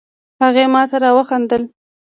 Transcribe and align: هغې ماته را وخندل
هغې 0.43 0.65
ماته 0.73 0.97
را 1.03 1.11
وخندل 1.17 1.63